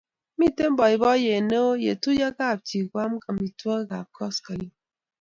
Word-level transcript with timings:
Mito 0.37 0.65
boiboiet 0.77 1.43
neoo 1.49 1.73
ya 1.85 1.93
tuyo 2.01 2.27
kapchii 2.37 2.89
koam 2.91 3.13
amitwogikab 3.29 4.07
koskoleny 4.15 4.73